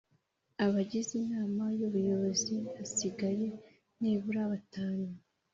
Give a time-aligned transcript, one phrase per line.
[0.65, 3.47] Abagize inama y ubuyobozi hasigaye
[3.99, 5.07] nibura batanu